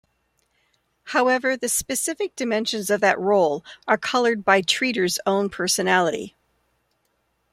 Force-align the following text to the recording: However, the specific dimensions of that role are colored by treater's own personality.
However, 1.03 1.55
the 1.55 1.69
specific 1.69 2.35
dimensions 2.35 2.89
of 2.89 3.01
that 3.01 3.19
role 3.19 3.63
are 3.87 3.99
colored 3.99 4.43
by 4.43 4.63
treater's 4.63 5.19
own 5.27 5.47
personality. 5.47 6.35